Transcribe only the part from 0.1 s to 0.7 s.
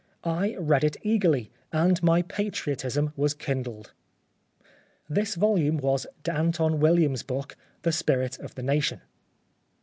I